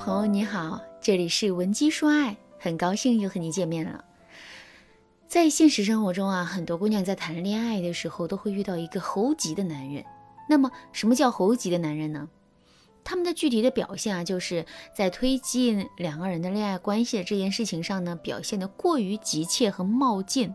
[0.00, 4.02] 朋友你好，这里是文姬说爱，很高兴又和你见面了。
[5.28, 10.02] 在现实生活中啊，很多姑娘在谈恋爱的时候都会遇到一个猴急的男人。
[10.48, 12.30] 那么，什么叫猴急的男人呢？
[13.04, 14.64] 他们的具体的表现啊，就是
[14.96, 20.54] 在推进两个人的恋爱关系的这件事情上呢，表现的过于急切和冒进。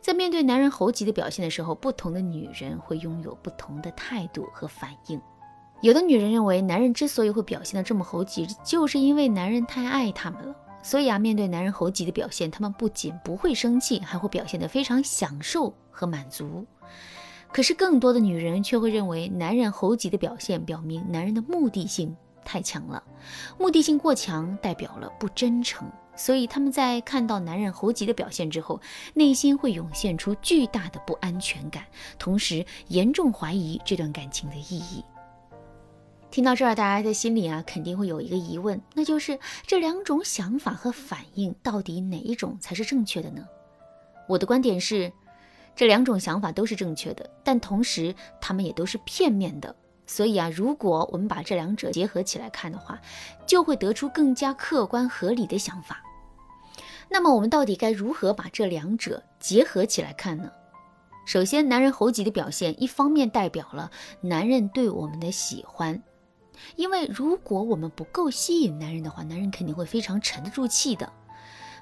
[0.00, 5.22] 在面对男人猴急的表现的时候，不同的女人会拥有不同的态度和反应。
[5.84, 10.56] 有的女人认为，男人之所以会表现的这么猴急，就是因为男人太爱他们了。
[10.82, 16.64] 所以啊，面对男人猴急的表现，他们不仅不会生气，还会表现得非常享受和满足。
[17.52, 23.02] 可是，更多的女人却会认为，男人猴急的表现表明男人的目的性太强了，
[23.58, 25.86] 目的性过强代表了不真诚。
[26.16, 28.80] 所以，他们在看到男人猴急的表现之后，
[29.12, 31.84] 内心会涌现出巨大的不安全感，
[32.18, 35.04] 同时严重怀疑这段感情的意义。
[36.34, 43.46] 听到这儿，大家的心里啊肯定会有一个疑问，那就是这两种想法和反应到底哪一种才是正确的呢？
[44.28, 45.12] 我的观点是，
[45.76, 49.72] 这两种想法都是正确的，但同时他们也都是片面的。
[50.08, 53.00] 所以啊，如果我们把这两者结合起来看的话，
[53.46, 56.02] 就会得出更加客观合理的想法。
[57.08, 60.50] 那么我们到底该如何把这两者结合起来看呢？
[61.26, 66.02] 首先，男人猴急的表现，一方面代表了男人对我们的喜欢。
[66.76, 71.12] 因为如果我们不够吸引男人的话，男人肯定会非常沉得住气的。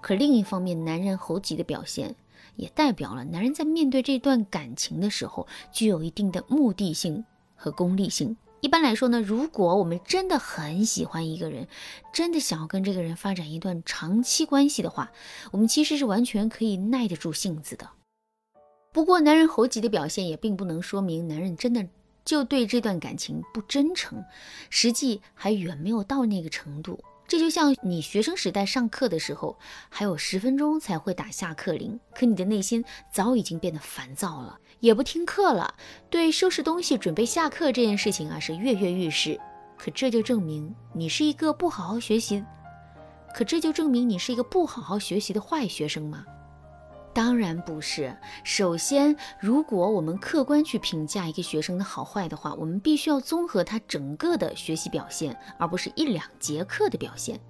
[0.00, 2.14] 可另一方面，男人猴急的表现
[2.56, 7.24] 也代表了男人在面对这段感情的时候，具有一定的目的性
[7.56, 8.36] 和功利性。
[8.60, 11.68] 一般来说呢，如果我们真的很喜欢一个人，
[12.12, 15.12] 真的想要跟这个人发展一段长期关系的话，
[15.52, 17.88] 我们其实是完全可以耐得住性子的。
[18.92, 21.86] 不过，男人猴急的表现也并不能说明男人真的。
[22.28, 24.22] 就对这段感情不真诚，
[24.68, 27.02] 实际还远没有到那个程度。
[27.26, 35.74] 这就像你学生时代上课的时候，还有十分钟才会打下课铃，可你的内心早已经变得烦躁了，也不听课了，
[36.10, 39.40] 对收拾东西准备下课这件事情啊是跃跃欲试。
[39.78, 42.44] 可这就证明你是一个不好好学习，
[43.34, 46.26] 可这就证明你是一个不好好学习的坏学生吗？
[47.14, 48.16] 当然不是。
[48.44, 57.40] 首先，如果我们客观去评价一个学生的好坏的话，我们必须要综合他整个的学习表现，而不是一两节课的表现。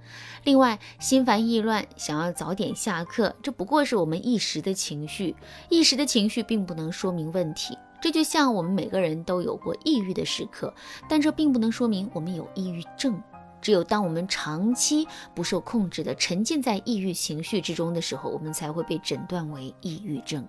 [0.44, 5.36] 另外，心烦意乱，想要早点下课，这不过是我们一时的情绪，
[5.68, 7.76] 一时的情绪并不能说明问题。
[8.00, 10.72] 这就像我们每个人都有过抑郁的时刻，
[11.08, 13.20] 但这并不能说明我们有抑郁症。
[13.60, 20.46] 只有当我们长期不受控制的沉浸在抑郁情绪之中的时候，我们才会被诊断为抑郁症。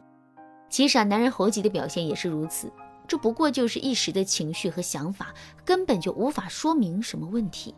[0.70, 2.72] 其实啊，男人猴急的表现也是如此，
[3.08, 5.34] 这不过就是一时的情绪和想法，
[5.66, 7.74] 根本就无法说明什么问题。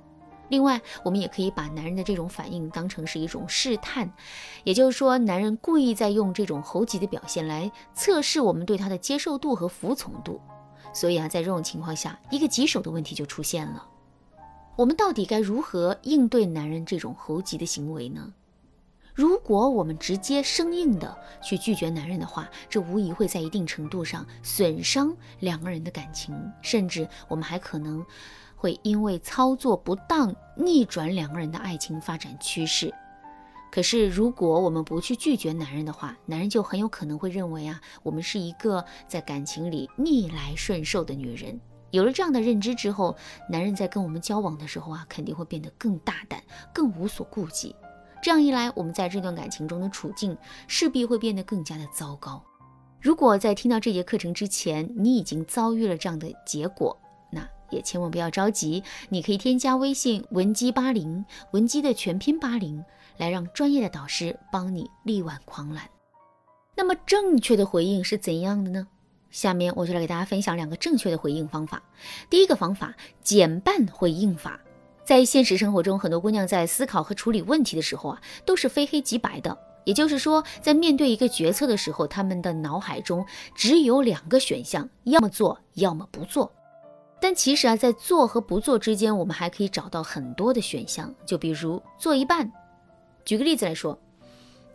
[0.50, 4.12] 另外，我们也可以把男人的这种反应当成是一种试探，
[4.66, 10.42] 也就是说，男人故意在用这种猴急的表现来测试我们对他的接受度和服从度。
[10.94, 13.88] 所以啊，在这种情况下，一个棘手的问题就出现了。
[14.76, 18.34] 我们到底该如何应对男人这种猴急的行为呢？
[19.14, 28.04] 如果我们直接生硬的去拒绝男人的话，这无疑会在一定程度上损伤两个人的感情，甚至我们还可能
[28.56, 32.92] 会因为操作不当逆转两个人的爱情发展趋势。
[33.70, 41.60] 可是，如果我们不去拒绝男人的话，男人就很有可能会认为啊，我们是一个在感情里逆来顺受的女人。
[41.92, 43.16] 有了这样的认知之后，
[43.50, 46.42] 男人在跟我们交往的时候啊，肯定会变得更大胆、
[46.74, 47.76] 更无所顾忌。
[48.22, 50.38] 这样一来，我们在这段感情中的处境
[50.68, 52.44] 势必会变得更加的糟糕。
[53.00, 56.96] 如果在听到这节课程之前，你已经遭遇了这样的结果，
[57.32, 62.84] 那也千万不要着急，你可以添加微信文姬八零，文姬的全拼八零，
[63.18, 65.90] 来让专业的导师帮你力挽狂澜。
[66.76, 68.88] 那么正确的回应是怎样的呢？
[69.32, 71.82] 下面我就来给大家分享两个正确的回应方法。
[72.30, 72.94] 第一个方法，
[73.24, 74.60] 减半回应法。
[75.04, 79.58] 在现实生活中，很多姑娘在思考和处理问题的时候啊，都是非黑即白的。
[79.84, 83.26] 也就是说，在面对一个决策的时候，她们的脑海中
[83.56, 86.52] 只有两个选项：要么做，要么不做。
[87.20, 91.14] 但其实啊，在做和不做之间，我们还可以找到很多的选项。
[91.26, 92.52] 就比如做一半。
[93.26, 93.98] 举个例子来说。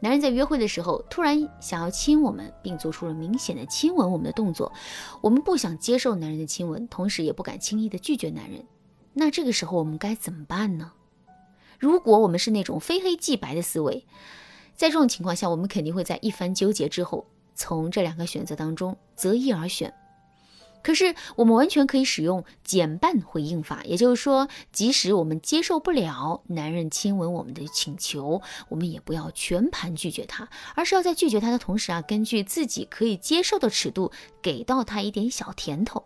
[0.01, 4.73] 男人在约会的时候突然想要亲我们，并做出了明显的亲吻我们的动作，
[5.23, 8.65] 我们不想接受男人的亲吻，同时也不敢轻易的拒绝男人。
[9.15, 10.93] 那这个时候我们该怎么办呢？
[11.79, 14.05] 如果我们是那种非黑即白的思维，
[14.75, 19.93] 在这种情况下，我们肯定会在一番纠结之后，从这两个选择当中择一而选。
[20.87, 36.05] 可是我们完全可以使用减半回应法，也就是说，即使我们接受不了男人亲吻我们的请求，我们也不要全盘拒绝他，而是要在拒绝他的同时啊，根据自己可以接受的尺度，给到他一点小甜头。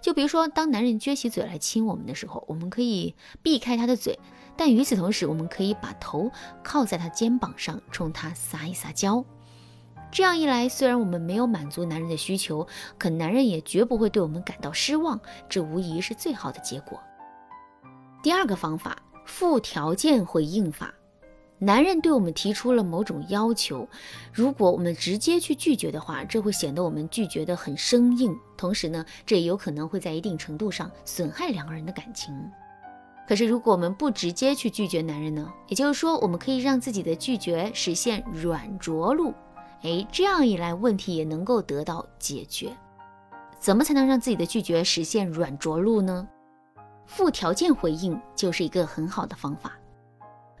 [0.00, 4.16] 就比如说，当男人撅起嘴来亲我们的时候，我们可以避开他的嘴，
[4.56, 6.30] 但与此同时，我们可以把头
[6.62, 9.24] 靠在他肩膀上，冲他撒一撒娇。
[10.12, 12.66] 这样一来，虽然我们没有满足男人的需求，
[12.98, 16.98] 可男人也绝不会对我们感到失望，这无疑是最好的结果。
[18.22, 20.92] 第二个方法，附条件回应法。
[21.62, 23.86] 男人对我们提出了某种要求，
[24.32, 32.34] 如果我们直接去拒绝的话，这会显得我们拒绝的很生硬，同时呢，这也有可能会在一定程度上损害两个人的感情。
[33.28, 35.48] 可是，如果我们不直接去拒绝男人呢？
[35.68, 39.32] 也就是说，我们可以让自己的拒绝实现软着陆。
[39.82, 42.76] 哎，这样一来，问题也能够得到解决。
[43.58, 46.26] 怎么才能让自己的拒绝实现软着陆呢？
[47.06, 49.72] 附条件回应就是一个很好的方法。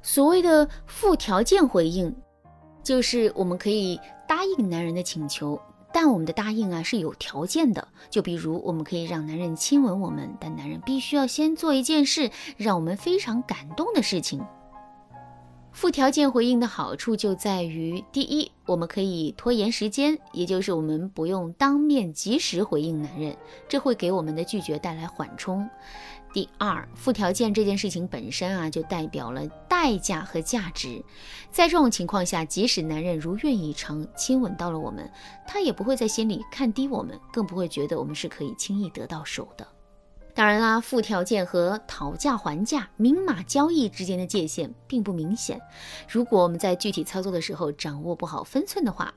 [0.02, 2.14] 所谓的附条件回应，
[2.82, 5.60] 就是我们可以答应男人的请求，
[5.92, 7.86] 但我们的答应啊是有条件的。
[8.08, 14.40] 就比如，我们可以让男人亲吻我们，但男人必须要先做一件事，让我们非常感动的事情。
[15.72, 23.36] 附条件回应的好处就在于，第一，我们可以拖延时间，也就是我们不用当面及时回应男人，
[23.68, 25.68] 这会给我们的拒绝带来缓冲。
[26.32, 31.02] 第二，附条件这件事情本身啊，就代表了代价和价值。
[31.50, 35.10] 在这种情况下，即使男人如愿以偿亲吻到了我们，
[35.46, 39.66] 他也不会在心里看低我们，更不会觉得我们是可以轻易得到手的。
[40.34, 45.60] 当然啦，附条件和讨价还价、明码交易之间的界限并不明显。
[46.08, 49.12] 如果我们在具体操作的时候掌握不好分寸的话，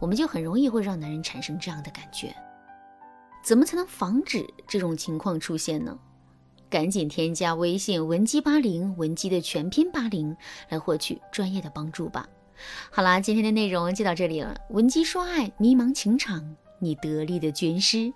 [0.00, 2.34] 我们就很容易会让男人产生这样的感觉。
[3.44, 5.98] 怎么才能防止这种情况出现呢？
[6.70, 10.34] 赶紧添加微信文姬八零，文姬的全拼八零，
[10.70, 12.26] 来获取专业的帮助吧。
[12.90, 14.56] 好啦，今天的内容就到这里了。
[14.70, 18.12] 文姬说爱，迷茫情场，你得力的军师。